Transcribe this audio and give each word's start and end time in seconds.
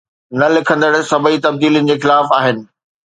نه 0.39 0.47
لکندڙ 0.55 0.93
سڀئي 1.09 1.35
تبديلين 1.45 1.85
جي 1.91 1.95
خلاف 2.03 2.25
آهن 2.39 2.57